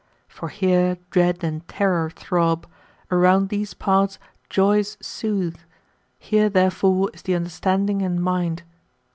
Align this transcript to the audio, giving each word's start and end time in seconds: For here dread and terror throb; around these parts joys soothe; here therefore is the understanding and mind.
For 0.27 0.49
here 0.49 0.97
dread 1.11 1.43
and 1.43 1.67
terror 1.67 2.09
throb; 2.09 2.65
around 3.11 3.49
these 3.49 3.75
parts 3.75 4.17
joys 4.49 4.97
soothe; 4.99 5.59
here 6.17 6.49
therefore 6.49 7.11
is 7.13 7.21
the 7.21 7.35
understanding 7.35 8.01
and 8.01 8.19
mind. 8.19 8.63